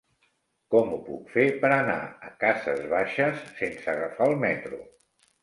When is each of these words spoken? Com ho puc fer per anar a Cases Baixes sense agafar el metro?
Com 0.75 0.87
ho 0.95 0.95
puc 1.09 1.29
fer 1.33 1.43
per 1.65 1.71
anar 1.75 1.97
a 2.29 2.33
Cases 2.45 2.81
Baixes 2.95 3.45
sense 3.61 3.87
agafar 3.95 4.31
el 4.33 4.37
metro? 4.49 4.83